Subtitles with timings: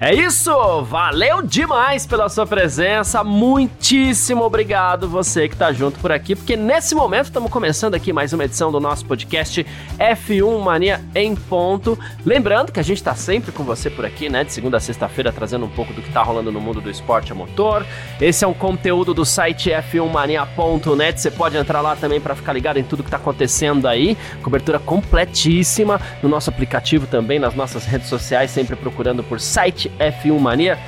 [0.00, 0.52] É isso!
[0.84, 3.24] Valeu demais pela sua presença.
[3.24, 8.32] Muitíssimo obrigado você que tá junto por aqui, porque nesse momento estamos começando aqui mais
[8.32, 9.66] uma edição do nosso podcast
[9.98, 11.98] F1 Mania em ponto.
[12.24, 15.32] Lembrando que a gente tá sempre com você por aqui, né, de segunda a sexta-feira
[15.32, 17.84] trazendo um pouco do que tá rolando no mundo do esporte a motor.
[18.20, 21.20] Esse é um conteúdo do site f1mania.net.
[21.20, 24.16] Você pode entrar lá também para ficar ligado em tudo que tá acontecendo aí.
[24.44, 30.38] Cobertura completíssima no nosso aplicativo também, nas nossas redes sociais, sempre procurando por site F1
[30.38, 30.78] Mania.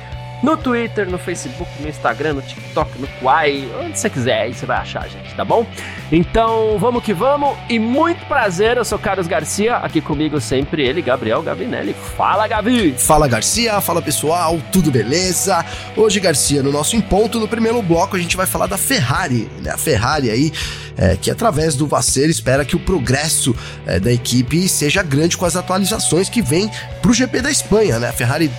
[0.41, 4.65] No Twitter, no Facebook, no Instagram, no TikTok, no Quai, onde você quiser, aí você
[4.65, 5.67] vai achar a gente, tá bom?
[6.11, 10.99] Então, vamos que vamos e muito prazer, eu sou Carlos Garcia, aqui comigo sempre ele,
[10.99, 11.95] Gabriel Gavinelli.
[12.17, 12.95] Fala, Gavi!
[12.97, 15.63] Fala, Garcia, fala pessoal, tudo beleza?
[15.95, 19.71] Hoje, Garcia, no nosso Ponto, no primeiro bloco, a gente vai falar da Ferrari, né?
[19.71, 20.51] A Ferrari aí,
[20.97, 25.45] é, que através do Vasser espera que o progresso é, da equipe seja grande com
[25.45, 26.69] as atualizações que vem
[27.01, 28.09] pro GP da Espanha, né?
[28.09, 28.51] A Ferrari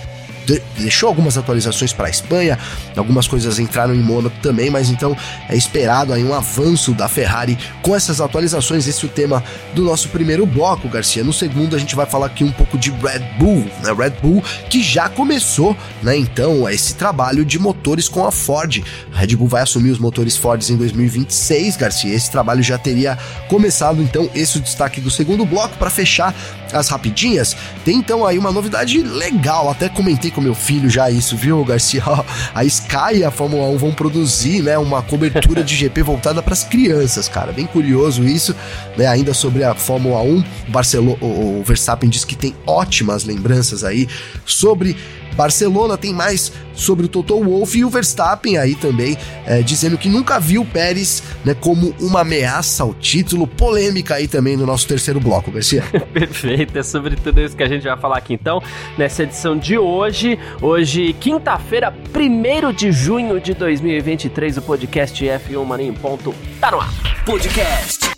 [0.77, 2.57] deixou algumas atualizações para a Espanha,
[2.95, 5.15] algumas coisas entraram em Mônaco também, mas então
[5.49, 8.87] é esperado aí um avanço da Ferrari com essas atualizações.
[8.87, 11.23] Esse é o tema do nosso primeiro bloco, Garcia.
[11.23, 13.93] No segundo a gente vai falar aqui um pouco de Red Bull, né?
[13.93, 16.17] Red Bull que já começou, né?
[16.17, 18.83] Então esse trabalho de motores com a Ford.
[19.13, 22.13] A Red Bull vai assumir os motores Ford em 2026, Garcia.
[22.13, 26.33] Esse trabalho já teria começado, então esse é o destaque do segundo bloco para fechar
[26.71, 27.55] as rapidinhas.
[27.85, 32.03] Tem então aí uma novidade legal, até comentei com meu filho já isso, viu, Garcia?
[32.53, 36.53] A Sky e a Fórmula 1 vão produzir, né, uma cobertura de GP voltada para
[36.53, 37.51] as crianças, cara.
[37.51, 38.55] Bem curioso isso,
[38.97, 39.07] né?
[39.07, 44.07] Ainda sobre a Fórmula 1, Barcelona, o Verstappen diz que tem ótimas lembranças aí
[44.45, 44.97] sobre
[45.33, 50.09] Barcelona tem mais sobre o Toto Wolff e o Verstappen aí também é, dizendo que
[50.09, 53.47] nunca viu o Pérez né, como uma ameaça ao título.
[53.47, 55.83] Polêmica aí também no nosso terceiro bloco, Garcia.
[56.13, 58.61] Perfeito, é sobre tudo isso que a gente vai falar aqui então
[58.97, 60.39] nessa edição de hoje.
[60.61, 66.79] Hoje, quinta-feira, 1 de junho de 2023, o podcast F1 Mania em ponto tá no
[66.79, 66.91] ar.
[67.25, 68.11] Podcast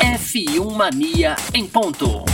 [0.00, 2.24] F1 Mania em ponto.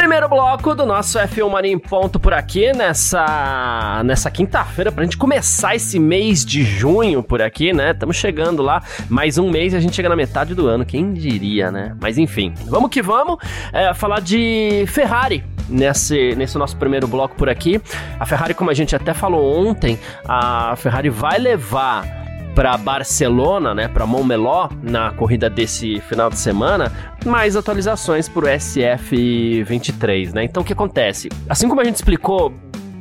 [0.00, 5.18] Primeiro bloco do nosso F1 Mania em ponto por aqui, nessa, nessa quinta-feira, pra gente
[5.18, 7.90] começar esse mês de junho por aqui, né?
[7.90, 11.12] Estamos chegando lá, mais um mês e a gente chega na metade do ano, quem
[11.12, 11.94] diria, né?
[12.00, 13.36] Mas enfim, vamos que vamos,
[13.74, 17.78] é, falar de Ferrari, nesse, nesse nosso primeiro bloco por aqui.
[18.18, 22.19] A Ferrari, como a gente até falou ontem, a Ferrari vai levar
[22.60, 26.92] para Barcelona, né, para Montmeló na corrida desse final de semana,
[27.24, 30.44] mais atualizações para o SF23, né?
[30.44, 31.30] Então o que acontece?
[31.48, 32.52] Assim como a gente explicou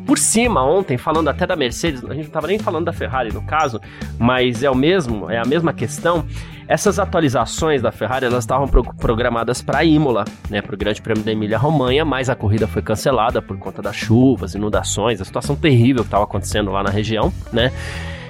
[0.05, 3.33] por cima ontem, falando até da Mercedes, a gente não estava nem falando da Ferrari
[3.33, 3.81] no caso,
[4.17, 6.25] mas é o mesmo, é a mesma questão.
[6.65, 11.21] Essas atualizações da Ferrari, elas estavam pro programadas para Imola, né, para o Grande Prêmio
[11.21, 16.03] da Emília-Romanha, mas a corrida foi cancelada por conta das chuvas, inundações, a situação terrível
[16.03, 17.73] que estava acontecendo lá na região, né?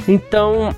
[0.07, 0.73] Então,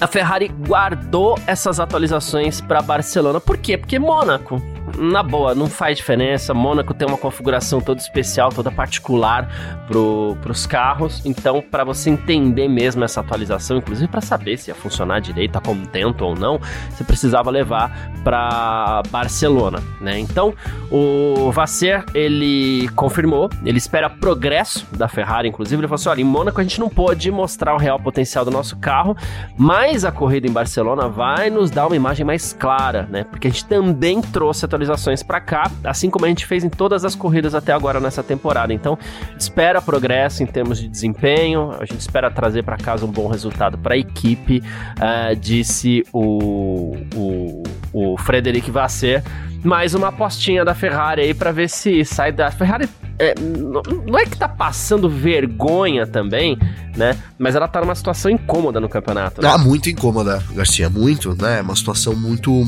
[0.00, 3.38] a Ferrari guardou essas atualizações para Barcelona.
[3.40, 3.76] Por quê?
[3.76, 4.60] Porque Mônaco
[5.00, 6.52] na boa, não faz diferença.
[6.52, 9.48] Mônaco tem uma configuração toda especial, toda particular
[9.88, 11.22] para os carros.
[11.24, 15.60] Então, para você entender mesmo essa atualização, inclusive para saber se ia funcionar direito, tá
[15.60, 16.60] contento ou não,
[16.90, 20.18] você precisava levar para Barcelona, né?
[20.18, 20.54] Então,
[20.90, 26.24] o Vasser ele confirmou, ele espera progresso da Ferrari, inclusive ele falou assim: olha, em
[26.24, 29.16] Mônaco a gente não pôde mostrar o real potencial do nosso carro,
[29.56, 33.24] mas a corrida em Barcelona vai nos dar uma imagem mais clara, né?
[33.24, 36.68] Porque a gente também trouxe atualizações atualizações para cá, assim como a gente fez em
[36.68, 38.72] todas as corridas até agora nessa temporada.
[38.72, 38.98] Então,
[39.38, 43.78] espera progresso em termos de desempenho, a gente espera trazer para casa um bom resultado
[43.78, 44.62] para a equipe,
[44.98, 49.22] uh, disse o, o, o Frederic Vasser.
[49.62, 52.50] Mais uma apostinha da Ferrari aí para ver se sai da.
[52.50, 52.88] Ferrari
[53.18, 56.58] é, não é que tá passando vergonha também,
[56.96, 57.14] né?
[57.38, 59.42] Mas ela tá numa situação incômoda no campeonato.
[59.42, 59.48] Né?
[59.52, 61.60] Ah, muito incômoda, Garcia, muito, né?
[61.60, 62.66] Uma situação muito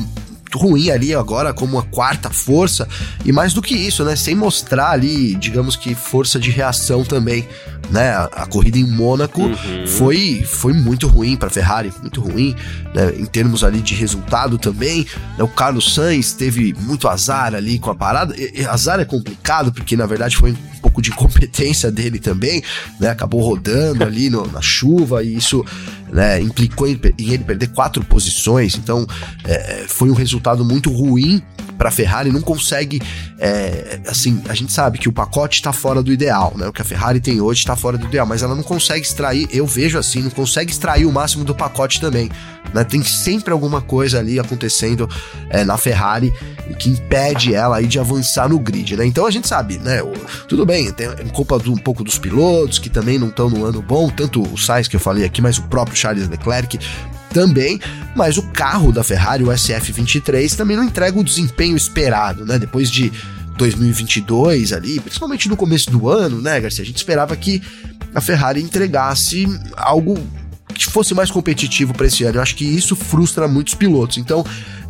[0.57, 2.87] ruim ali agora como uma quarta força
[3.25, 7.47] e mais do que isso, né, sem mostrar ali, digamos que força de reação também,
[7.89, 8.11] né?
[8.11, 9.87] A, a corrida em Mônaco uhum.
[9.87, 12.55] foi foi muito ruim para Ferrari, muito ruim,
[12.93, 15.05] né, em termos ali de resultado também.
[15.37, 18.35] Né, o Carlos Sainz teve muito azar ali com a parada.
[18.37, 22.61] E, e azar é complicado porque na verdade foi pouco de incompetência dele também,
[22.99, 23.09] né?
[23.09, 25.65] Acabou rodando ali no, na chuva e isso
[26.11, 29.07] né, implicou em, em, ele perder quatro posições, então
[29.43, 31.41] é, foi um resultado muito ruim
[31.83, 33.01] para a Ferrari, não consegue,
[33.37, 36.81] é, assim, a gente sabe que o pacote está fora do ideal, né, o que
[36.81, 39.97] a Ferrari tem hoje está fora do ideal, mas ela não consegue extrair, eu vejo
[39.97, 42.31] assim, não consegue extrair o máximo do pacote também,
[42.73, 45.09] né, tem sempre alguma coisa ali acontecendo
[45.49, 46.33] é, na Ferrari
[46.79, 49.99] que impede ela aí de avançar no grid, né, então a gente sabe, né,
[50.47, 53.81] tudo bem, tem culpa do, um pouco dos pilotos que também não estão no ano
[53.81, 56.79] bom, tanto o Sainz que eu falei aqui, mas o próprio Charles Leclerc
[57.33, 57.79] também,
[58.15, 62.59] mas o carro da Ferrari, o SF23, também não entrega o desempenho esperado, né?
[62.59, 63.11] Depois de
[63.57, 66.83] 2022 ali, principalmente no começo do ano, né, Garcia?
[66.83, 67.61] A gente esperava que
[68.13, 69.45] a Ferrari entregasse
[69.75, 70.17] algo
[70.73, 72.37] que fosse mais competitivo para esse ano.
[72.37, 74.17] Eu acho que isso frustra muitos pilotos.
[74.17, 74.43] Então,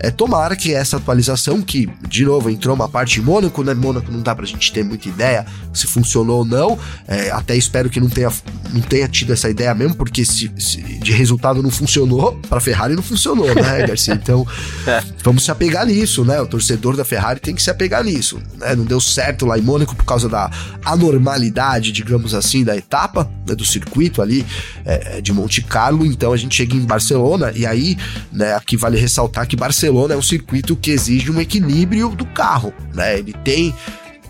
[0.03, 3.73] é, tomara que essa atualização, que de novo entrou uma parte em Mônaco, né?
[3.73, 6.77] Mônaco não dá pra gente ter muita ideia se funcionou ou não.
[7.07, 8.29] É, até espero que não tenha,
[8.73, 12.95] não tenha tido essa ideia mesmo, porque se, se de resultado não funcionou, pra Ferrari
[12.95, 14.13] não funcionou, né, Garcia?
[14.13, 14.45] Então,
[14.85, 15.01] é.
[15.23, 16.41] vamos se apegar nisso, né?
[16.41, 18.41] O torcedor da Ferrari tem que se apegar nisso.
[18.57, 18.75] Né?
[18.75, 20.51] Não deu certo lá em Mônaco por causa da
[20.83, 24.45] anormalidade, digamos assim, da etapa, né, do circuito ali
[24.83, 26.05] é, de Monte Carlo.
[26.05, 27.97] Então a gente chega em Barcelona, e aí,
[28.31, 32.71] né, aqui vale ressaltar que Barcelona é um circuito que exige um equilíbrio do carro,
[32.93, 33.17] né?
[33.17, 33.73] Ele tem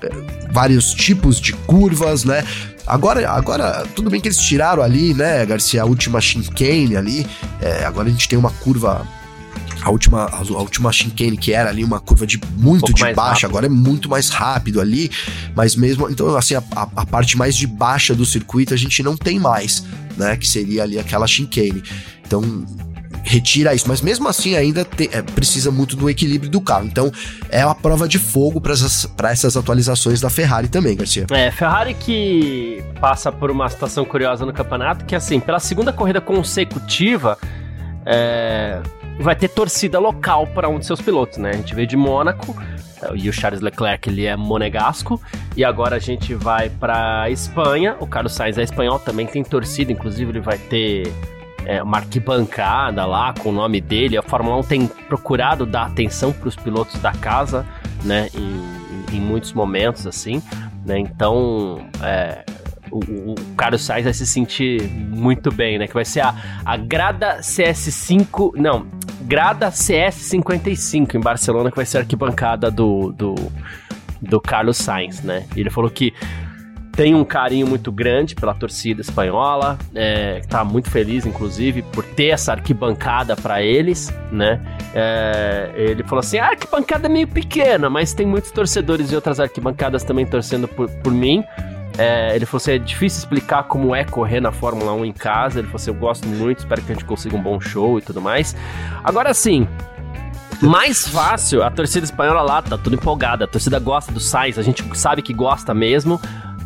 [0.01, 0.09] é,
[0.53, 2.45] vários tipos de curvas, né?
[2.87, 7.27] Agora, agora, tudo bem que eles tiraram ali, né, Garcia, a última chicane ali.
[7.61, 9.05] É, agora a gente tem uma curva.
[9.83, 13.45] A última, a, última chicane que era ali uma curva de muito um de baixa,
[13.45, 15.11] agora é muito mais rápido ali.
[15.55, 16.09] Mas mesmo.
[16.09, 19.39] Então, assim, a, a, a, parte mais de baixa do circuito a gente não tem
[19.39, 19.83] mais,
[20.17, 20.37] né?
[20.37, 21.83] Que seria ali aquela chicane.
[22.25, 22.65] Então,
[23.23, 26.85] retira isso, mas mesmo assim ainda te, é, precisa muito do equilíbrio do carro.
[26.85, 27.11] Então
[27.49, 31.25] é uma prova de fogo para essas, essas atualizações da Ferrari também, Garcia.
[31.31, 36.19] É, Ferrari que passa por uma situação curiosa no campeonato, que assim, pela segunda corrida
[36.19, 37.37] consecutiva,
[38.05, 38.81] é,
[39.19, 41.51] vai ter torcida local para um de seus pilotos, né?
[41.51, 42.55] A gente veio de Mônaco,
[43.15, 45.21] e o Charles Leclerc ele é monegasco
[45.57, 47.97] e agora a gente vai para Espanha.
[47.99, 51.11] O Carlos Sainz é espanhol, também tem torcida, inclusive ele vai ter
[51.65, 54.17] é, uma arquibancada lá com o nome dele.
[54.17, 57.65] A Fórmula 1 tem procurado dar atenção para os pilotos da casa,
[58.03, 58.29] né?
[58.33, 60.41] Em, em muitos momentos, assim.
[60.85, 60.99] Né?
[60.99, 62.43] Então, é,
[62.91, 65.87] o, o Carlos Sainz vai se sentir muito bem, né?
[65.87, 68.53] Que vai ser a, a Grada CS5.
[68.55, 68.85] Não,
[69.25, 73.35] Grada CS55 em Barcelona, que vai ser a arquibancada do, do,
[74.21, 75.45] do Carlos Sainz, né?
[75.55, 76.13] Ele falou que
[76.95, 82.27] tem um carinho muito grande pela torcida espanhola, é, tá muito feliz, inclusive, por ter
[82.27, 84.61] essa arquibancada para eles, né?
[84.93, 89.39] É, ele falou assim: a arquibancada é meio pequena, mas tem muitos torcedores e outras
[89.39, 91.43] arquibancadas também torcendo por, por mim.
[91.97, 95.59] É, ele falou assim: é difícil explicar como é correr na Fórmula 1 em casa.
[95.59, 98.01] Ele falou assim: eu gosto muito, espero que a gente consiga um bom show e
[98.01, 98.55] tudo mais.
[99.03, 99.67] Agora sim,
[100.61, 103.45] mais fácil, a torcida espanhola lá tá tudo empolgada.
[103.45, 106.19] A torcida gosta do Sainz, a gente sabe que gosta mesmo.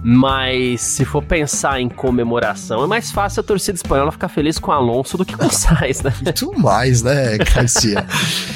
[0.09, 4.71] Mas se for pensar em comemoração, é mais fácil a torcida espanhola ficar feliz com
[4.71, 6.13] Alonso do que com o Sainz, né?
[6.23, 8.05] Muito mais, né, Garcia?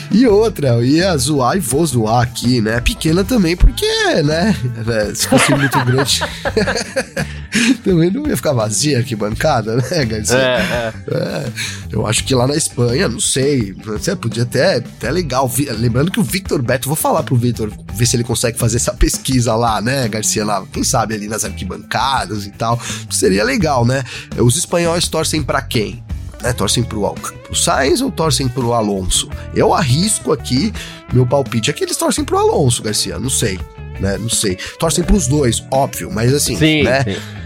[0.10, 2.80] e outra, eu ia zoar e vou zoar aqui, né?
[2.80, 3.86] Pequena também, porque,
[4.24, 4.56] né?
[4.88, 6.22] É, se fosse muito grande.
[7.84, 10.38] também não ia ficar vazia aqui bancada, né, Garcia?
[10.38, 11.16] É, é.
[11.16, 11.52] é,
[11.92, 15.52] eu acho que lá na Espanha, não sei, você podia até, até legal.
[15.78, 18.94] Lembrando que o Victor Beto, vou falar pro Victor, ver se ele consegue fazer essa
[18.94, 20.46] pesquisa lá, né, Garcia?
[20.46, 22.80] Lá, quem sabe ali nas arquibancadas e tal.
[23.10, 24.04] Seria legal, né?
[24.38, 26.04] Os espanhóis torcem para quem?
[26.42, 29.30] Né, torcem pro, pro Sainz ou torcem pro Alonso?
[29.54, 30.74] Eu arrisco aqui,
[31.14, 33.60] meu palpite é que eles torcem pro Alonso, Garcia, não sei,
[34.00, 34.18] né?
[34.18, 34.58] Não sei.
[34.80, 37.04] Torcem pros dois, óbvio, mas assim, sim, né?
[37.04, 37.41] Sim.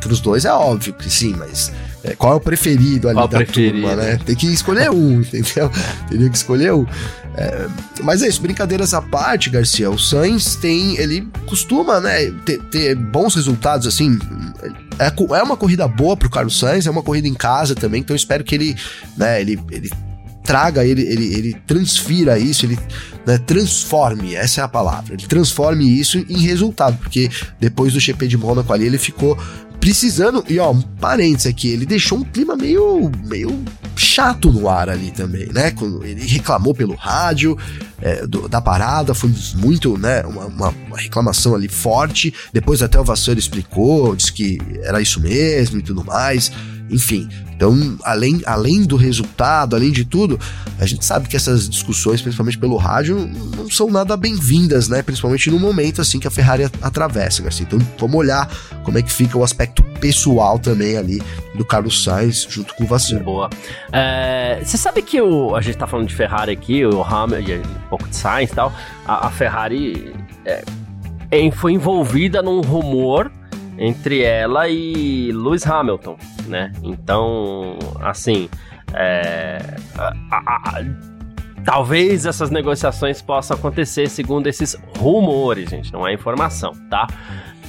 [0.00, 1.72] Pros dois é óbvio que sim, mas
[2.04, 3.80] é, qual é o preferido ali qual da preferido?
[3.80, 4.18] turma, né?
[4.24, 5.70] Tem que escolher um, entendeu?
[6.08, 6.86] Teria que escolher um.
[7.36, 7.66] É,
[8.02, 9.90] mas é isso, brincadeiras à parte, Garcia.
[9.90, 10.96] O Sainz tem.
[10.96, 14.18] Ele costuma, né, ter, ter bons resultados, assim.
[14.98, 18.14] É, é uma corrida boa pro Carlos Sainz, é uma corrida em casa também, então
[18.14, 18.76] eu espero que ele,
[19.16, 19.90] né, ele, ele
[20.44, 22.78] traga, ele, ele, ele transfira isso, ele
[23.26, 28.28] né, transforme, essa é a palavra, ele transforme isso em resultado, porque depois do GP
[28.28, 29.36] de Mônaco ali ele ficou
[29.84, 33.62] precisando, e ó, um parênteses aqui, ele deixou um clima meio, meio
[33.94, 35.72] chato no ar ali também, né?
[35.72, 37.54] Quando ele reclamou pelo rádio
[38.00, 40.22] é, do, da parada, foi muito, né?
[40.22, 42.32] Uma, uma, uma, reclamação ali forte.
[42.50, 46.50] Depois até o Vassoura explicou, disse que era isso mesmo e tudo mais.
[46.90, 47.28] Enfim.
[47.54, 50.38] Então, além, além do resultado, além de tudo,
[50.78, 55.02] a gente sabe que essas discussões, principalmente pelo rádio, não são nada bem-vindas, né?
[55.02, 57.64] Principalmente no momento assim que a Ferrari atravessa, Garcia.
[57.64, 58.50] Então, vamos olhar
[58.82, 61.22] como é que fica o aspecto pessoal também ali
[61.54, 63.22] do Carlos Sainz junto com o Vasser.
[63.22, 63.48] Boa.
[63.92, 67.88] É, você sabe que o, a gente tá falando de Ferrari aqui, o Hamilton, um
[67.88, 68.72] pouco de Sainz e tal,
[69.06, 70.12] a, a Ferrari
[70.44, 70.64] é,
[71.52, 73.30] foi envolvida num rumor
[73.78, 76.16] entre ela e Lewis Hamilton,
[76.46, 76.72] né?
[76.82, 78.48] Então, assim,
[78.92, 79.58] é,
[79.96, 80.84] a, a, a,
[81.64, 87.06] talvez essas negociações possam acontecer segundo esses rumores, gente, não é informação, tá?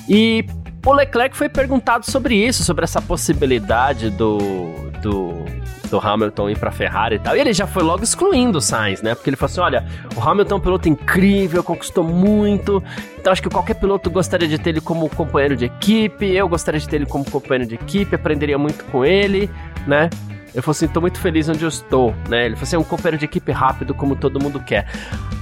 [0.08, 0.46] E
[0.86, 4.38] o Leclerc foi perguntado sobre isso, sobre essa possibilidade do,
[5.02, 5.44] do,
[5.90, 7.36] do Hamilton ir pra Ferrari e tal.
[7.36, 9.16] E ele já foi logo excluindo o Sainz, né?
[9.16, 12.84] Porque ele falou assim: olha, o Hamilton é um piloto incrível, conquistou muito.
[13.18, 16.26] Então acho que qualquer piloto gostaria de ter ele como companheiro de equipe.
[16.26, 19.50] Eu gostaria de ter ele como companheiro de equipe, aprenderia muito com ele,
[19.88, 20.10] né?
[20.54, 22.46] Ele falou assim: tô muito feliz onde eu estou, né?
[22.46, 24.88] Ele falou assim: é um companheiro de equipe rápido, como todo mundo quer.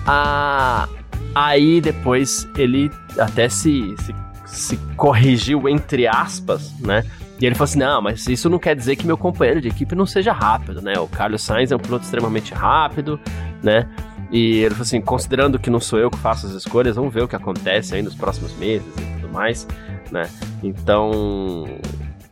[0.06, 0.88] Ah,
[1.34, 4.14] aí depois ele até se, se
[4.54, 7.04] se corrigiu entre aspas, né?
[7.44, 9.94] E ele falou assim: não, mas isso não quer dizer que meu companheiro de equipe
[9.96, 10.94] não seja rápido, né?
[10.98, 13.20] O Carlos Sainz é um piloto extremamente rápido,
[13.62, 13.86] né?
[14.32, 17.22] E ele falou assim: considerando que não sou eu que faço as escolhas, vamos ver
[17.22, 19.68] o que acontece aí nos próximos meses e tudo mais,
[20.10, 20.30] né?
[20.64, 21.68] Então.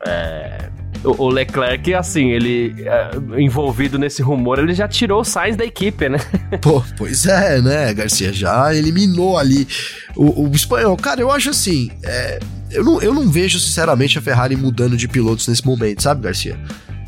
[0.07, 0.69] É,
[1.03, 6.07] o, Leclerc, assim, ele é, envolvido nesse rumor, ele já tirou o Sainz da equipe,
[6.07, 6.19] né?
[6.61, 8.31] Pô, pois é, né, Garcia?
[8.31, 9.67] Já eliminou ali
[10.15, 10.95] o, o espanhol.
[10.97, 11.91] Cara, eu acho assim.
[12.03, 12.39] É,
[12.69, 16.57] eu, não, eu não vejo, sinceramente, a Ferrari mudando de pilotos nesse momento, sabe, Garcia?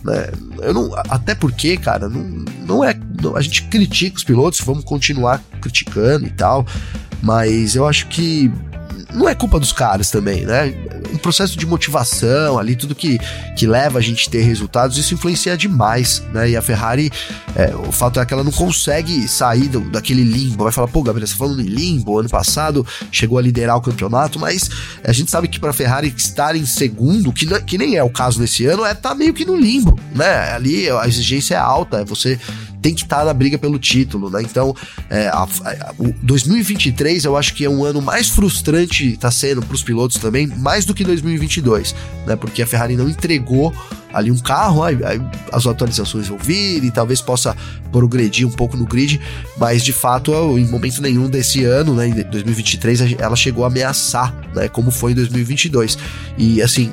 [0.03, 0.27] Né?
[0.61, 2.97] Eu não, até porque, cara, não, não é.
[3.21, 6.65] Não, a gente critica os pilotos, vamos continuar criticando e tal.
[7.21, 8.51] Mas eu acho que
[9.13, 10.73] não é culpa dos caras também, né?
[11.13, 13.19] Um processo de motivação ali, tudo que,
[13.55, 16.49] que leva a gente a ter resultados, isso influencia demais, né?
[16.49, 17.11] E a Ferrari,
[17.55, 20.63] é, o fato é que ela não consegue sair do, daquele limbo.
[20.63, 23.81] Vai falar, pô, Gabriel, você tá falando em limbo, ano passado chegou a liderar o
[23.81, 24.69] campeonato, mas
[25.03, 28.09] a gente sabe que para a Ferrari estar em segundo, que, que nem é o
[28.09, 30.53] caso nesse ano, é tá meio que no limbo, né?
[30.53, 32.39] Ali a exigência é alta, é você
[32.83, 34.41] tem que estar na briga pelo título, né?
[34.41, 34.75] Então,
[35.09, 39.61] é, a, a, o 2023 eu acho que é um ano mais frustrante, tá sendo
[39.61, 41.95] para os pilotos também, mais do que 2022,
[42.27, 42.35] né?
[42.35, 43.73] Porque a Ferrari não entregou
[44.13, 45.21] ali um carro, aí, aí
[45.51, 47.55] as atualizações vão vir e talvez possa
[47.89, 49.19] progredir um pouco no grid,
[49.57, 54.35] mas de fato, em momento nenhum desse ano, né, em 2023, ela chegou a ameaçar,
[54.53, 55.97] né, como foi em 2022.
[56.37, 56.91] E assim,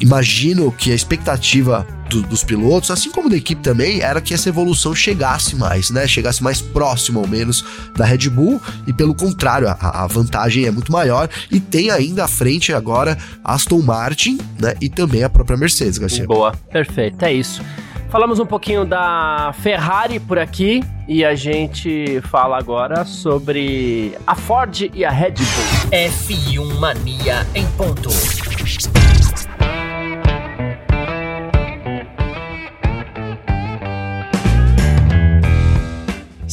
[0.00, 4.48] imagino que a expectativa do, dos pilotos, assim como da equipe também, era que essa
[4.48, 6.06] evolução chegasse mais, né?
[6.06, 7.64] Chegasse mais próximo, ao menos,
[7.96, 12.24] da Red Bull, e pelo contrário, a, a vantagem é muito maior, e tem ainda
[12.24, 14.74] à frente agora Aston Martin, né?
[14.80, 16.26] E também a própria Mercedes, Garcia.
[16.26, 17.62] Boa, perfeito, é isso.
[18.10, 24.88] Falamos um pouquinho da Ferrari por aqui e a gente fala agora sobre a Ford
[24.94, 25.90] e a Red Bull.
[25.90, 28.10] F1 Mania em ponto.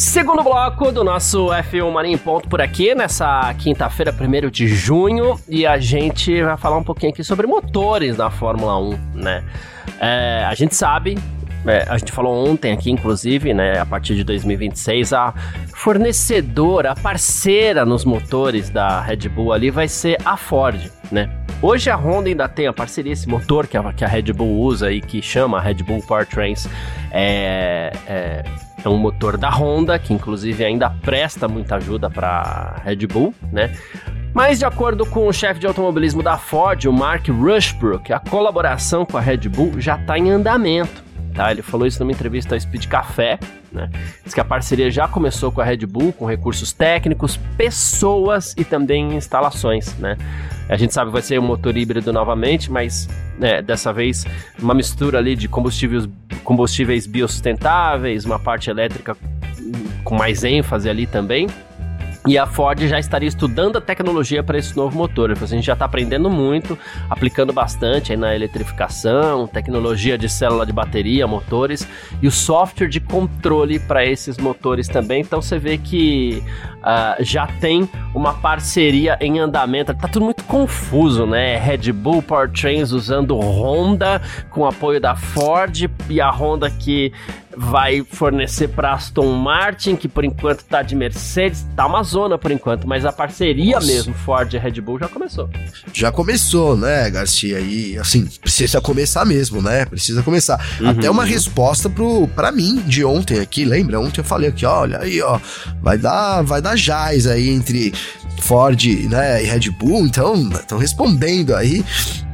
[0.02, 5.40] Segundo bloco do nosso F1 Mania em Ponto por aqui, nessa quinta-feira, 1 de junho,
[5.48, 9.44] e a gente vai falar um pouquinho aqui sobre motores da Fórmula 1, né?
[10.00, 11.20] É, a gente sabe
[11.68, 13.78] é, a gente falou ontem aqui, inclusive, né?
[13.78, 15.36] A partir de 2026, a
[15.76, 20.82] fornecedora, a parceira nos motores da Red Bull ali vai ser a Ford,
[21.12, 21.30] né?
[21.62, 24.62] Hoje a Honda ainda tem a parceria, esse motor que a, que a Red Bull
[24.62, 26.68] usa e que chama Red Bull Powertrains.
[27.12, 28.44] É, é,
[28.84, 33.76] é um motor da Honda, que inclusive ainda presta muita ajuda para Red Bull, né?
[34.34, 39.06] Mas de acordo com o chefe de automobilismo da Ford, o Mark Rushbrook, a colaboração
[39.06, 41.11] com a Red Bull já está em andamento.
[41.34, 41.52] Tá?
[41.52, 43.40] Ele falou isso numa entrevista ao Speed Café,
[43.72, 43.90] né?
[44.24, 48.66] Diz que a parceria já começou com a Red Bull, com recursos técnicos, pessoas e
[48.66, 50.18] também instalações, né?
[50.68, 53.08] A gente sabe que vai ser um motor híbrido novamente, mas
[53.38, 54.26] né, dessa vez
[54.60, 56.08] uma mistura ali de combustíveis,
[56.44, 59.16] combustíveis biosustentáveis, uma parte elétrica
[60.04, 61.48] com mais ênfase ali também.
[62.28, 65.32] E a Ford já estaria estudando a tecnologia para esse novo motor.
[65.32, 66.78] A gente já está aprendendo muito,
[67.10, 71.88] aplicando bastante na eletrificação, tecnologia de célula de bateria, motores
[72.22, 75.22] e o software de controle para esses motores também.
[75.22, 76.44] Então você vê que
[76.78, 79.92] uh, já tem uma parceria em andamento.
[79.96, 81.58] Tá tudo muito confuso, né?
[81.58, 87.12] Red Bull Powertrains usando Honda com apoio da Ford e a Honda que
[87.56, 92.52] vai fornecer para Aston Martin, que por enquanto tá de Mercedes, tá uma zona por
[92.52, 93.88] enquanto, mas a parceria Nossa.
[93.88, 95.50] mesmo Ford e Red Bull já começou.
[95.94, 97.60] Já começou, né, Garcia?
[97.60, 99.86] E assim, precisa começar mesmo, né?
[99.86, 100.64] Precisa começar.
[100.80, 100.90] Uhum.
[100.90, 104.00] Até uma resposta pro para mim de ontem aqui, lembra?
[104.00, 105.40] Ontem eu falei aqui, olha aí, ó,
[105.82, 107.94] vai dar, vai dar jazz aí entre
[108.40, 111.86] Ford, né, e Red Bull, então estão respondendo aí,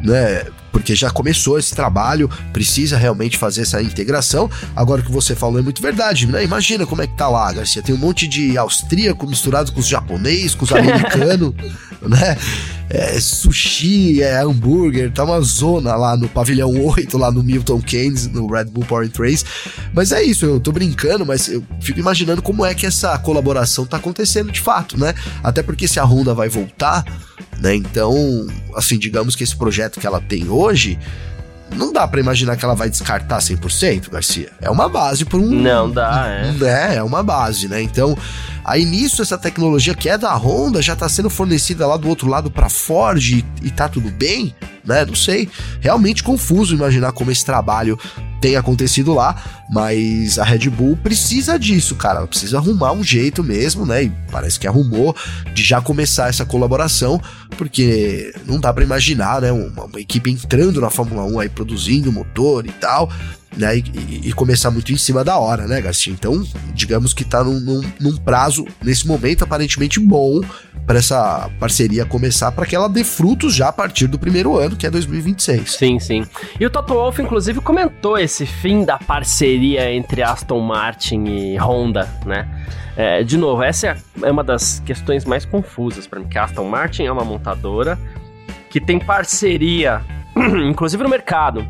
[0.01, 0.43] né?
[0.71, 4.49] Porque já começou esse trabalho, precisa realmente fazer essa integração.
[4.75, 6.43] Agora o que você falou é muito verdade, né?
[6.43, 7.81] Imagina como é que tá lá, Garcia.
[7.81, 11.53] Tem um monte de austríaco misturado com os japonês, com os americanos,
[12.07, 12.37] né?
[12.89, 18.27] É, sushi, é hambúrguer, tá uma zona lá no pavilhão 8, lá no Milton Keynes,
[18.27, 19.43] no Red Bull Power Trace.
[19.93, 23.85] Mas é isso, eu tô brincando, mas eu fico imaginando como é que essa colaboração
[23.85, 25.13] tá acontecendo de fato, né?
[25.43, 27.03] Até porque se a Honda vai voltar,
[27.59, 27.75] né?
[27.75, 28.15] Então,
[28.73, 30.97] assim, digamos que esse projeto que ela tem hoje,
[31.75, 34.49] não dá para imaginar que ela vai descartar 100%, Garcia.
[34.61, 35.49] É uma base por um.
[35.49, 36.93] Não dá, é.
[36.93, 37.81] É, é uma base, né?
[37.81, 38.17] Então,
[38.67, 42.27] aí nisso, essa tecnologia que é da Honda já tá sendo fornecida lá do outro
[42.27, 44.53] lado para Ford e, e tá tudo bem,
[44.85, 45.05] né?
[45.05, 45.49] Não sei.
[45.79, 47.97] Realmente confuso imaginar como esse trabalho
[48.41, 52.19] tem acontecido lá, mas a Red Bull precisa disso, cara.
[52.19, 54.03] Ela precisa arrumar um jeito mesmo, né?
[54.03, 55.15] E parece que arrumou
[55.53, 57.21] de já começar essa colaboração,
[57.57, 59.51] porque não dá para imaginar, né?
[59.51, 63.09] Uma, uma, equipe entrando na Fórmula 1 aí produzindo motor e tal.
[63.57, 66.13] Né, e, e, começar muito em cima da hora, né, Garcia?
[66.13, 66.45] Então,
[66.75, 70.41] digamos que tá num, num, num prazo, nesse momento, aparentemente bom
[70.87, 74.77] para essa parceria começar, para que ela dê frutos já a partir do primeiro ano,
[74.77, 75.73] que é 2026.
[75.73, 76.25] Sim, sim.
[76.57, 82.07] E o Toto Wolff, inclusive, comentou esse fim da parceria entre Aston Martin e Honda,
[82.25, 82.47] né?
[82.95, 86.45] É, de novo, essa é, é uma das questões mais confusas para mim, que a
[86.45, 87.99] Aston Martin é uma montadora
[88.69, 90.01] que tem parceria,
[90.69, 91.67] inclusive no mercado,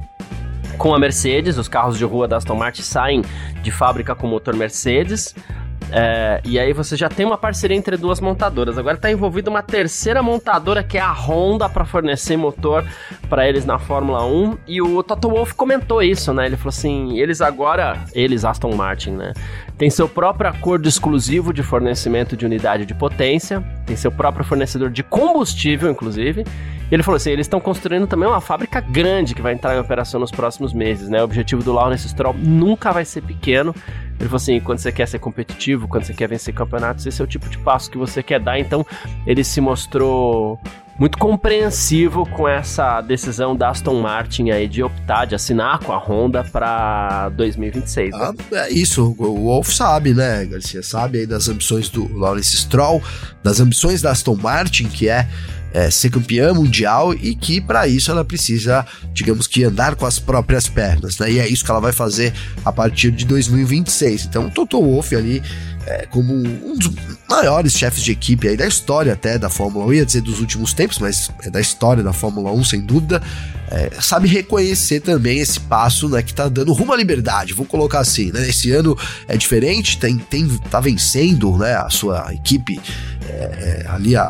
[0.77, 1.57] com a Mercedes.
[1.57, 3.21] Os carros de rua da Aston Martin saem
[3.61, 5.35] de fábrica com motor Mercedes.
[5.89, 8.77] É, e aí você já tem uma parceria entre duas montadoras.
[8.77, 12.85] Agora está envolvida uma terceira montadora que é a Honda para fornecer motor
[13.29, 14.57] para eles na Fórmula 1.
[14.67, 16.45] E o Toto Wolff comentou isso, né?
[16.45, 19.33] Ele falou assim: eles agora, eles Aston Martin, né?
[19.77, 24.89] Tem seu próprio acordo exclusivo de fornecimento de unidade de potência, tem seu próprio fornecedor
[24.89, 26.43] de combustível, inclusive.
[26.89, 29.79] E ele falou assim: eles estão construindo também uma fábrica grande que vai entrar em
[29.79, 31.21] operação nos próximos meses, né?
[31.21, 33.75] O objetivo do Lawrence Stroll nunca vai ser pequeno.
[34.19, 37.23] Ele falou assim: quando você quer ser competitivo, quando você quer vencer campeonatos, esse é
[37.23, 38.59] o tipo de passo que você quer dar.
[38.59, 38.85] Então,
[39.25, 40.59] ele se mostrou
[40.97, 45.97] muito compreensivo com essa decisão da Aston Martin aí de optar, de assinar com a
[45.97, 48.11] Honda para 2026.
[48.11, 48.19] Né?
[48.19, 50.81] Ah, é isso, o Wolf sabe, né, Garcia?
[50.81, 53.01] Sabe aí das ambições do Lawrence Stroll,
[53.43, 55.27] das ambições da Aston Martin, que é
[55.73, 60.19] é, ser campeã mundial e que para isso ela precisa, digamos que, andar com as
[60.19, 61.31] próprias pernas, né?
[61.31, 64.25] E é isso que ela vai fazer a partir de 2026.
[64.25, 65.41] Então, Toto Wolff ali
[65.87, 66.91] é, como um dos
[67.29, 70.73] maiores chefes de equipe aí da história até da Fórmula 1, ia dizer dos últimos
[70.73, 73.21] tempos, mas é da história da Fórmula 1, sem dúvida,
[73.69, 77.99] é, sabe reconhecer também esse passo, né, que tá dando rumo à liberdade, vou colocar
[77.99, 82.79] assim, né, esse ano é diferente, tem, tem, tá vencendo, né, a sua equipe
[83.27, 84.23] é, é ali, a,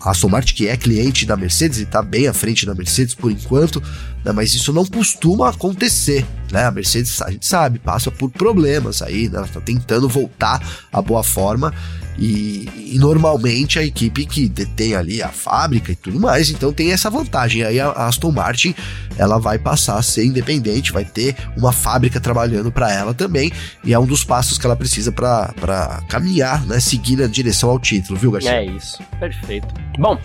[0.00, 3.14] a Aston Martin, que é cliente da Mercedes e tá bem à frente da Mercedes
[3.14, 3.82] por enquanto,
[4.24, 6.64] né, mas isso não costuma acontecer, né?
[6.66, 9.38] A Mercedes, a gente sabe, passa por problemas aí, né?
[9.38, 11.72] Ela tá tentando voltar à boa forma
[12.18, 16.92] e, e, normalmente a equipe que detém ali a fábrica e tudo mais, então tem
[16.92, 17.62] essa vantagem.
[17.62, 18.74] Aí a Aston Martin
[19.16, 23.52] ela vai passar a ser independente, vai ter uma fábrica trabalhando para ela também,
[23.84, 26.80] e é um dos passos que ela precisa para caminhar, né?
[26.80, 28.52] Seguir na direção ao título, viu, Garcia?
[28.52, 29.68] É isso, perfeito.
[29.98, 30.18] Bom.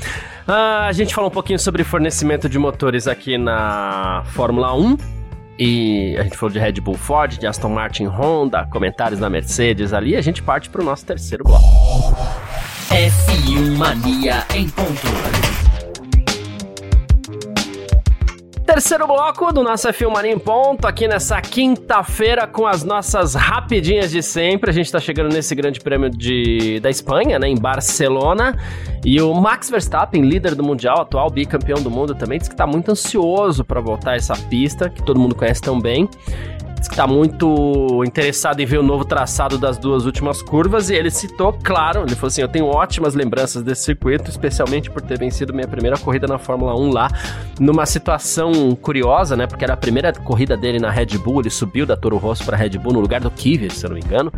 [0.47, 5.16] Uh, a gente falou um pouquinho sobre fornecimento de motores aqui na Fórmula 1.
[5.59, 9.93] E a gente falou de Red Bull Ford, de Aston Martin Honda, comentários da Mercedes
[9.93, 10.15] ali.
[10.15, 11.63] A gente parte para o nosso terceiro bloco.
[12.89, 15.36] F1 Mania em ponto.
[18.67, 24.11] Terceiro bloco do nosso F1 Mania em Ponto, aqui nessa quinta-feira com as nossas rapidinhas
[24.11, 24.69] de sempre.
[24.69, 28.57] A gente tá chegando nesse grande prêmio de, da Espanha, né, em Barcelona.
[29.05, 32.67] E o Max Verstappen, líder do Mundial, atual bicampeão do mundo também, diz que tá
[32.67, 36.09] muito ansioso para voltar a essa pista, que todo mundo conhece tão bem
[36.81, 41.53] está muito interessado em ver o novo traçado das duas últimas curvas e ele citou,
[41.53, 45.67] claro, ele falou assim: Eu tenho ótimas lembranças desse circuito, especialmente por ter vencido minha
[45.67, 47.09] primeira corrida na Fórmula 1 lá,
[47.59, 49.47] numa situação curiosa, né?
[49.47, 52.55] Porque era a primeira corrida dele na Red Bull, ele subiu da Toro Rosso para
[52.57, 54.31] Red Bull no lugar do Kvyat, se eu não me engano.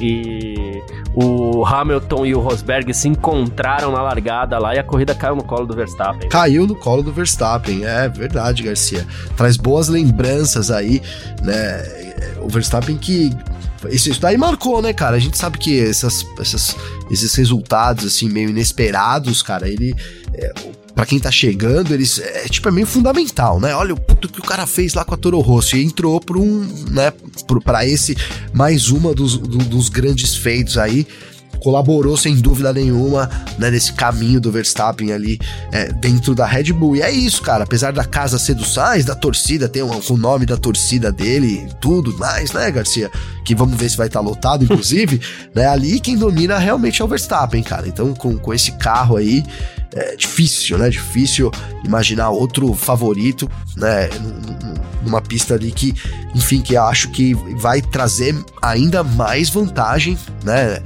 [0.00, 0.82] E
[1.14, 5.44] o Hamilton e o Rosberg se encontraram na largada lá e a corrida caiu no
[5.44, 6.28] colo do Verstappen.
[6.28, 9.06] Caiu no colo do Verstappen, é verdade, Garcia.
[9.36, 11.02] Traz boas lembranças aí,
[11.42, 12.36] né?
[12.40, 13.30] O Verstappen que
[13.88, 15.16] isso, isso daí marcou, né, cara?
[15.16, 16.76] A gente sabe que essas, essas,
[17.10, 19.94] esses resultados, assim, meio inesperados, cara, ele.
[20.34, 20.52] É,
[21.00, 23.74] para quem tá chegando, eles é tipo é meio fundamental, né?
[23.74, 26.36] Olha o puto que o cara fez lá com a Toro Rosso e entrou para
[26.36, 26.60] um,
[26.90, 27.10] né,
[27.64, 28.14] para esse
[28.52, 31.06] mais uma dos, do, dos grandes feitos aí
[31.58, 35.38] colaborou sem dúvida nenhuma né, nesse caminho do Verstappen ali
[35.72, 36.96] é, dentro da Red Bull.
[36.96, 37.64] E é isso, cara.
[37.64, 41.68] Apesar da casa ser do Sainz, da torcida, tem o, o nome da torcida dele,
[41.80, 43.10] tudo mais, né, Garcia?
[43.44, 45.20] Que vamos ver se vai estar tá lotado, inclusive.
[45.54, 47.86] né, ali quem domina realmente é o Verstappen, cara.
[47.86, 49.44] Então, com, com esse carro aí,
[49.94, 50.88] é difícil, né?
[50.88, 51.50] Difícil
[51.84, 54.08] imaginar outro favorito, né?
[55.02, 55.94] Numa pista ali que,
[56.34, 60.80] enfim, que acho que vai trazer ainda mais vantagem, né?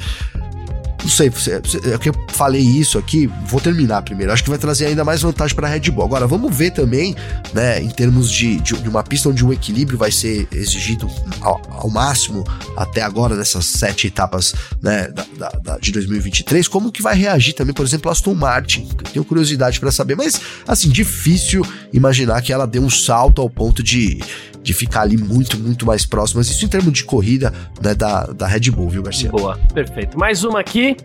[1.05, 4.33] Não sei, é que eu falei isso aqui, vou terminar primeiro.
[4.33, 6.03] Acho que vai trazer ainda mais vantagem para a Red Bull.
[6.03, 7.15] Agora, vamos ver também,
[7.53, 11.07] né, em termos de, de, de uma pista onde o equilíbrio vai ser exigido
[11.43, 12.43] ao, ao máximo
[12.75, 17.53] até agora, nessas sete etapas né, da, da, da, de 2023, como que vai reagir
[17.53, 18.89] também, por exemplo, Aston Martin.
[19.13, 23.83] Tenho curiosidade para saber, mas, assim, difícil imaginar que ela dê um salto ao ponto
[23.83, 24.23] de
[24.65, 26.49] de ficar ali muito, muito mais próximas.
[26.49, 29.31] Isso em termos de corrida né, da, da Red Bull, viu, Garcia?
[29.31, 30.19] Boa, perfeito.
[30.19, 30.97] Mais uma aqui.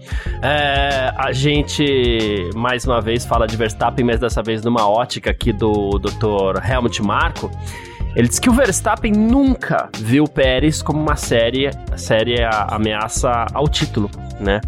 [0.41, 5.51] É, a gente, mais uma vez, fala de Verstappen, mas dessa vez numa ótica aqui
[5.51, 6.65] do Dr.
[6.65, 7.51] Helmut Marko.
[8.15, 14.09] Ele diz que o Verstappen nunca viu Pérez como uma série, séria ameaça ao título,
[14.39, 14.61] né?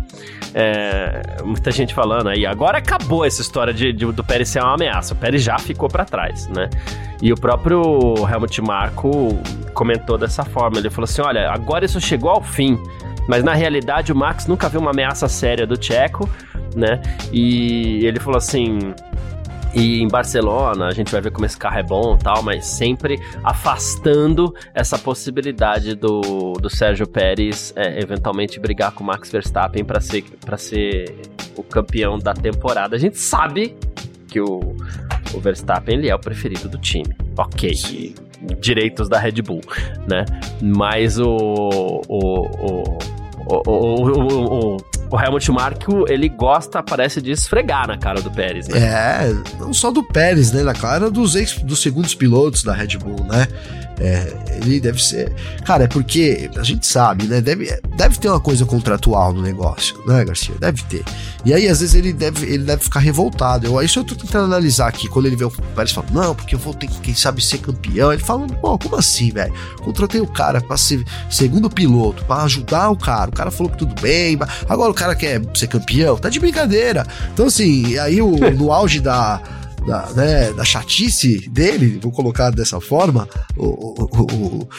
[0.53, 4.73] É, muita gente falando aí, agora acabou essa história de, de, do Pérez ser uma
[4.73, 5.13] ameaça.
[5.13, 6.69] O Pérez já ficou para trás, né?
[7.21, 7.81] E o próprio
[8.29, 9.39] Helmut Marko
[9.73, 10.77] comentou dessa forma.
[10.79, 12.77] Ele falou assim: olha, agora isso chegou ao fim.
[13.27, 16.27] Mas na realidade o Max nunca viu uma ameaça séria do Tcheco,
[16.75, 16.99] né?
[17.31, 18.93] E ele falou assim:
[19.73, 22.65] e em Barcelona, a gente vai ver como esse carro é bom e tal, mas
[22.65, 29.83] sempre afastando essa possibilidade do, do Sérgio Pérez é, eventualmente brigar com o Max Verstappen
[29.83, 30.25] para ser,
[30.57, 31.15] ser
[31.55, 32.95] o campeão da temporada.
[32.95, 33.75] A gente sabe
[34.27, 34.59] que o,
[35.33, 37.15] o Verstappen ele é o preferido do time.
[37.37, 37.73] Ok.
[37.73, 38.15] Sim.
[38.59, 39.61] Direitos da Red Bull,
[40.07, 40.25] né?
[40.59, 42.97] Mas o, o, o,
[43.47, 48.67] o, o, o o Helmut Marko, ele gosta, parece, de esfregar na cara do Pérez,
[48.67, 48.79] né?
[48.79, 50.63] É, não só do Pérez, né?
[50.63, 53.47] Na cara dos, ex, dos segundos pilotos da Red Bull, né?
[53.99, 55.31] É, ele deve ser.
[55.63, 57.39] Cara, é porque a gente sabe, né?
[57.39, 60.55] Deve, deve ter uma coisa contratual no negócio, né, Garcia?
[60.59, 61.03] Deve ter.
[61.45, 63.67] E aí, às vezes, ele deve, ele deve ficar revoltado.
[63.67, 65.07] Eu, isso eu tô tentando analisar aqui.
[65.07, 67.59] Quando ele vê o Pérez fala, não, porque eu vou ter que, quem sabe, ser
[67.59, 68.11] campeão.
[68.11, 69.53] Ele fala, pô, como assim, velho?
[69.83, 73.29] Contratei o cara pra ser segundo piloto, pra ajudar o cara.
[73.29, 74.37] O cara falou que tudo bem.
[74.67, 76.15] Agora o cara quer ser campeão.
[76.15, 77.05] Tá de brincadeira.
[77.33, 79.41] Então, assim, aí o, no auge da
[79.85, 84.69] da, né, da chatice dele, vou colocar dessa forma, o, o, o,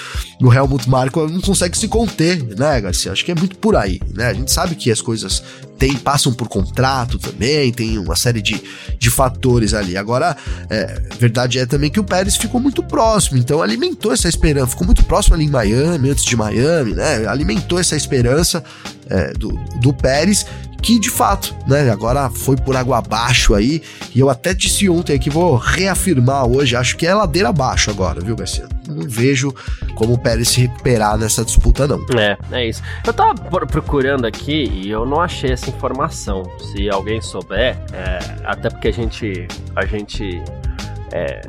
[0.47, 3.13] o Helmut Marko não consegue se conter, né, Garcia?
[3.13, 4.29] Acho que é muito por aí, né?
[4.29, 5.43] A gente sabe que as coisas
[5.79, 8.63] tem, passam por contrato também, tem uma série de,
[8.99, 9.97] de fatores ali.
[9.97, 10.37] Agora,
[10.71, 14.87] é, verdade é também que o Pérez ficou muito próximo, então alimentou essa esperança, ficou
[14.87, 17.27] muito próximo ali em Miami, antes de Miami, né?
[17.27, 18.63] Alimentou essa esperança
[19.11, 19.49] é, do,
[19.81, 20.47] do Pérez
[20.83, 23.81] que de fato, né, agora foi por água abaixo aí,
[24.15, 28.21] e eu até disse ontem aqui, vou reafirmar hoje, acho que é ladeira abaixo agora,
[28.21, 28.67] viu, Garcia?
[28.89, 29.55] Não vejo
[29.95, 32.05] como o Pérez se recuperar nessa disputa, não.
[32.19, 32.83] É, é isso.
[33.07, 36.43] Eu tava procurando aqui e eu não achei essa informação.
[36.59, 39.47] Se alguém souber, é, até porque a gente.
[39.77, 40.43] A gente.
[41.13, 41.43] É,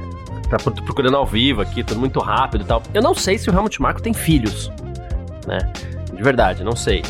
[0.50, 2.84] tá procurando ao vivo aqui, tudo muito rápido e tal.
[2.93, 4.72] Eu não sei se o Helmut Marko tem filhos,
[5.48, 5.58] né?
[6.13, 7.02] De verdade, não sei.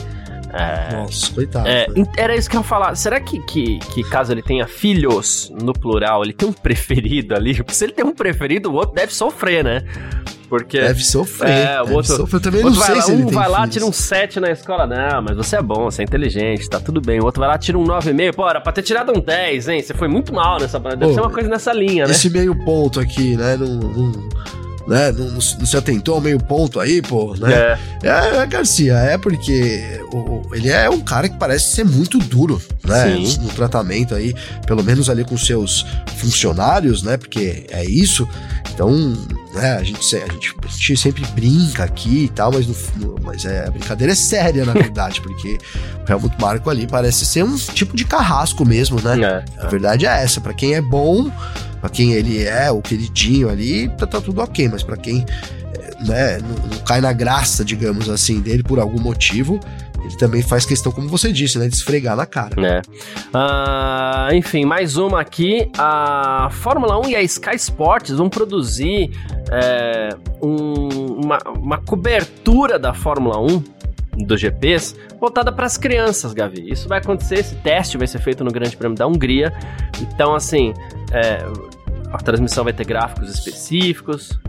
[0.53, 1.67] É, Nossa, coitado.
[1.67, 2.95] É, era isso que eu ia falar.
[2.95, 7.55] Será que, que, que, caso ele tenha filhos, no plural, ele tem um preferido ali?
[7.55, 9.83] Porque se ele tem um preferido, o outro deve sofrer, né?
[10.47, 10.79] Porque.
[10.79, 11.49] Deve sofrer.
[11.49, 12.15] É, o outro.
[12.15, 12.37] Sofrer.
[12.37, 13.73] Eu também não sei lá, se Um vai lá, filhos.
[13.73, 14.85] tira um 7 na escola.
[14.85, 17.19] Não, mas você é bom, você é inteligente, tá tudo bem.
[17.19, 18.35] O outro vai lá, tira um 9,5.
[18.35, 19.81] Pô, era pra ter tirado um 10, hein?
[19.81, 20.79] Você foi muito mal nessa.
[20.79, 22.11] Deve Pô, ser uma coisa nessa linha, né?
[22.11, 23.57] Esse meio ponto aqui, né?
[23.57, 23.79] Não.
[23.79, 24.33] não
[24.87, 25.11] né?
[25.11, 27.53] Não, não, se atentou ao meio ponto aí, pô, né?
[27.53, 32.17] É, é, é Garcia, é porque o, ele é um cara que parece ser muito
[32.19, 33.15] duro, né?
[33.25, 33.39] Sim.
[33.41, 34.33] No tratamento aí,
[34.65, 35.85] pelo menos ali com seus
[36.17, 37.17] funcionários, né?
[37.17, 38.27] Porque é isso.
[38.73, 38.91] Então,
[39.53, 42.65] né, a gente, a gente, a gente sempre brinca aqui e tal, mas,
[42.95, 45.59] no, mas é, a brincadeira é séria, na verdade, porque
[46.07, 49.19] o Helmut Marko ali parece ser um tipo de carrasco mesmo, né?
[49.21, 51.31] É, a verdade é essa, para quem é bom,
[51.83, 55.25] para quem ele é, o queridinho ali, tá, tá tudo ok, mas para quem
[56.07, 59.59] né, não, não, cai na graça, digamos assim, dele por algum motivo,
[60.01, 62.55] ele também faz questão, como você disse, né, de esfregar na cara.
[62.65, 62.81] É.
[63.35, 65.69] Uh, enfim, mais uma aqui.
[65.77, 69.11] A Fórmula 1 e a Sky Sports vão produzir
[69.51, 73.61] é, um, uma, uma cobertura da Fórmula 1
[74.17, 76.69] dos GPs voltada para as crianças, Gavi.
[76.69, 79.53] Isso vai acontecer, esse teste vai ser feito no Grande Prêmio da Hungria.
[80.01, 80.73] Então, assim,
[81.11, 81.45] é,
[82.11, 84.39] a transmissão vai ter gráficos específicos.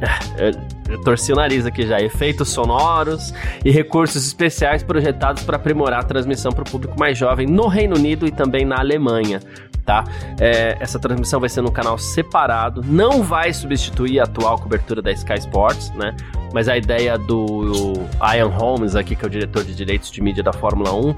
[0.00, 2.00] É, eu, eu torci o nariz aqui já.
[2.00, 3.32] Efeitos sonoros
[3.64, 7.96] e recursos especiais projetados para aprimorar a transmissão para o público mais jovem no Reino
[7.96, 9.40] Unido e também na Alemanha
[9.84, 10.04] tá?
[10.40, 15.12] É, essa transmissão vai ser num canal separado, não vai substituir a atual cobertura da
[15.12, 16.16] Sky Sports, né?
[16.54, 17.94] Mas a ideia do
[18.34, 21.14] Ian Holmes aqui, que é o diretor de direitos de mídia da Fórmula 1,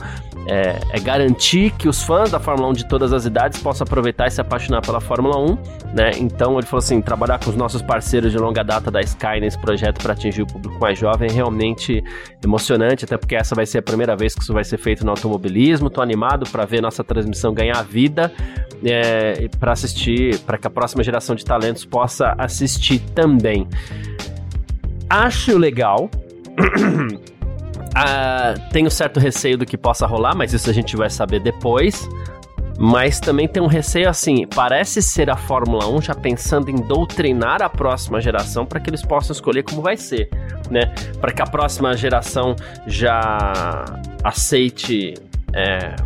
[0.48, 4.28] é, é, garantir que os fãs da Fórmula 1 de todas as idades possam aproveitar
[4.28, 5.58] e se apaixonar pela Fórmula 1,
[5.92, 6.12] né?
[6.18, 9.58] Então ele falou assim, trabalhar com os nossos parceiros de longa data da Sky nesse
[9.58, 12.02] projeto para atingir o público mais jovem é realmente
[12.42, 15.10] emocionante, até porque essa vai ser a primeira vez que isso vai ser feito no
[15.10, 15.90] automobilismo.
[15.90, 18.32] Tô animado para ver nossa transmissão ganhar vida
[18.82, 23.68] é, para assistir, para que a próxima geração de talentos possa assistir também.
[25.08, 26.10] Acho legal.
[27.94, 32.08] ah, tenho certo receio do que possa rolar, mas isso a gente vai saber depois.
[32.78, 37.62] Mas também tem um receio assim, parece ser a Fórmula 1 já pensando em doutrinar
[37.62, 40.28] a próxima geração para que eles possam escolher como vai ser,
[40.70, 40.92] né?
[41.18, 42.54] Para que a próxima geração
[42.86, 43.84] já
[44.22, 45.14] aceite
[45.54, 45.96] é,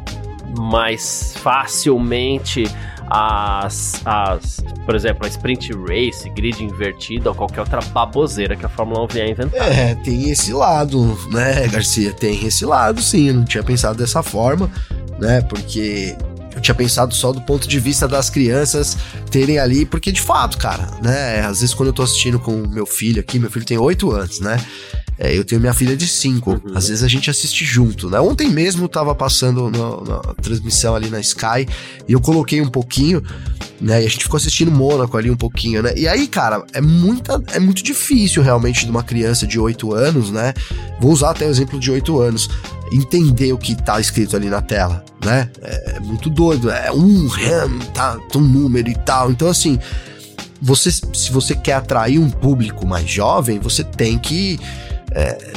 [0.56, 2.64] mais facilmente
[3.10, 8.68] as, as, por exemplo, a sprint race, grid invertido ou qualquer outra baboseira que a
[8.68, 9.60] Fórmula 1 vier inventar.
[9.60, 12.12] É, tem esse lado, né, Garcia?
[12.12, 13.28] Tem esse lado, sim.
[13.28, 14.70] Eu não tinha pensado dessa forma,
[15.18, 15.40] né?
[15.42, 16.16] Porque
[16.54, 18.96] eu tinha pensado só do ponto de vista das crianças
[19.30, 21.40] terem ali, porque de fato, cara, né?
[21.40, 24.40] Às vezes quando eu tô assistindo com meu filho aqui, meu filho tem 8 anos,
[24.40, 24.56] né?
[25.22, 26.50] É, eu tenho minha filha de 5.
[26.50, 26.60] Uhum.
[26.74, 28.18] Às vezes a gente assiste junto, né?
[28.18, 31.68] Ontem mesmo tava passando no, na transmissão ali na Sky
[32.08, 33.22] e eu coloquei um pouquinho,
[33.78, 34.02] né?
[34.02, 35.92] E a gente ficou assistindo Mônaco ali um pouquinho, né?
[35.94, 40.30] E aí, cara, é, muita, é muito difícil realmente de uma criança de 8 anos,
[40.30, 40.54] né?
[40.98, 42.48] Vou usar até o exemplo de 8 anos
[42.90, 45.50] entender o que tá escrito ali na tela, né?
[45.60, 49.30] É, é muito doido, é um RAM, tá, um número e tal.
[49.30, 49.78] Então, assim,
[50.62, 54.58] você, se você quer atrair um público mais jovem, você tem que
[55.12, 55.52] é,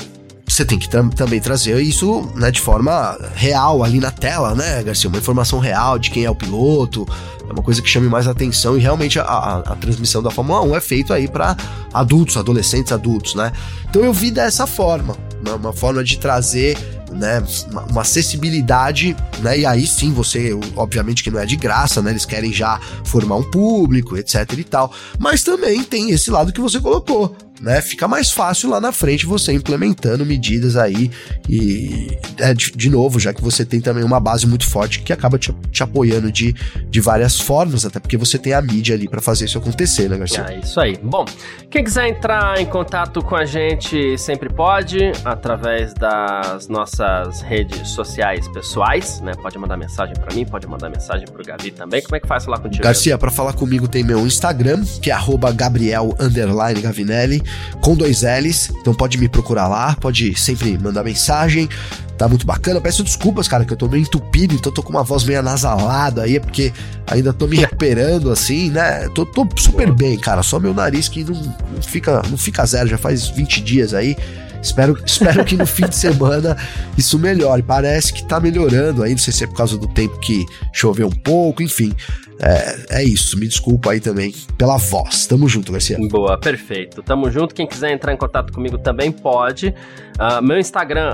[0.48, 4.84] você tem que tam também trazer isso né, de forma real ali na tela, né,
[4.84, 5.10] Garcia?
[5.10, 7.08] Uma informação real de quem é o piloto,
[7.50, 10.62] é uma coisa que chame mais atenção e realmente a, a, a transmissão da Fórmula
[10.62, 11.58] 1 é feita aí para
[11.92, 13.52] adultos, adolescentes adultos, né?
[13.90, 16.78] Então eu vi dessa forma, uma, uma forma de trazer
[17.12, 17.44] né,
[17.90, 22.26] uma acessibilidade, né, e aí sim você, obviamente que não é de graça, né, eles
[22.26, 26.80] querem já formar um público, etc e tal, mas também tem esse lado que você
[26.80, 27.82] colocou, né?
[27.82, 31.10] Fica mais fácil lá na frente você implementando medidas aí
[31.48, 35.14] e é, de, de, novo, já que você tem também uma base muito forte que
[35.14, 36.54] acaba te, te apoiando de,
[36.90, 40.18] de várias formas, até porque você tem a mídia ali para fazer isso acontecer, né,
[40.18, 40.46] Garcia?
[40.50, 41.00] É isso aí.
[41.02, 41.24] Bom,
[41.72, 48.46] quem quiser entrar em contato com a gente sempre pode, através das nossas redes sociais
[48.50, 49.32] pessoais, né?
[49.42, 52.02] Pode mandar mensagem para mim, pode mandar mensagem pro Gabi também.
[52.02, 52.84] Como é que faz falar contigo?
[52.84, 55.16] Garcia, para falar comigo tem meu Instagram, que é
[55.56, 56.14] Gabriel
[56.82, 57.42] Gavinelli
[57.82, 58.72] com dois L's.
[58.82, 61.70] Então pode me procurar lá, pode sempre mandar mensagem.
[62.18, 62.80] Tá muito bacana.
[62.80, 66.24] Peço desculpas, cara, que eu tô meio entupido, então tô com uma voz meio anasalada
[66.24, 66.72] aí, é porque
[67.08, 69.10] ainda tô me recuperando assim, né?
[69.10, 70.44] Tô, tô super bem, cara.
[70.44, 71.36] Só meu nariz que não,
[71.82, 74.16] fica, não fica zero, já faz 20 dias aí.
[74.62, 76.56] Espero, espero que no fim de semana
[76.98, 77.62] isso melhore.
[77.62, 81.08] Parece que tá melhorando aí, não sei se é por causa do tempo que choveu
[81.08, 81.94] um pouco, enfim.
[82.40, 85.28] É, é isso, me desculpa aí também pela voz.
[85.28, 85.98] Tamo junto, Garcia.
[86.10, 87.02] Boa, perfeito.
[87.04, 87.54] Tamo junto.
[87.54, 89.74] Quem quiser entrar em contato comigo também pode.
[90.14, 91.12] Uh, meu Instagram,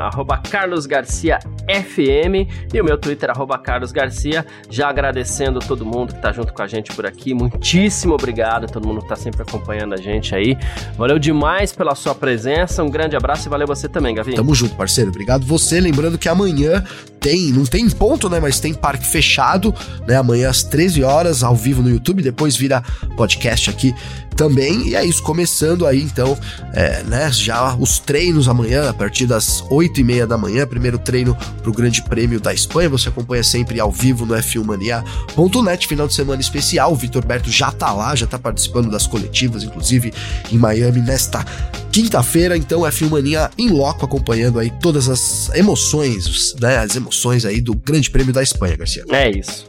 [0.50, 3.30] carlosgarciafm e o meu Twitter,
[3.64, 4.46] carlosgarcia.
[4.70, 7.34] Já agradecendo todo mundo que tá junto com a gente por aqui.
[7.34, 10.58] Muitíssimo obrigado a todo mundo que tá sempre acompanhando a gente aí.
[10.98, 12.84] Valeu demais pela sua presença.
[12.84, 14.36] Um grande abraço e valeu você também, Gavi.
[14.36, 15.10] Tamo junto, parceiro.
[15.10, 15.80] Obrigado você.
[15.80, 16.84] Lembrando que amanhã
[17.20, 18.40] tem, não tem ponto, né?
[18.40, 19.74] Mas tem parque fechado,
[20.08, 20.16] né?
[20.16, 22.84] Amanhã às 13 horas horas ao vivo no YouTube, depois vira
[23.18, 23.94] podcast aqui
[24.40, 24.88] também.
[24.88, 26.38] E é isso, começando aí então,
[26.74, 30.98] é, né, já os treinos amanhã, a partir das 8 e meia da manhã, primeiro
[30.98, 36.14] treino pro Grande Prêmio da Espanha, você acompanha sempre ao vivo no f1mania.net, final de
[36.14, 40.14] semana especial, o Vitor Berto já tá lá, já tá participando das coletivas, inclusive
[40.50, 41.44] em Miami nesta
[41.92, 47.60] quinta-feira, então F1 Mania em loco acompanhando aí todas as emoções, né, as emoções aí
[47.60, 49.04] do Grande Prêmio da Espanha, Garcia.
[49.10, 49.69] É isso.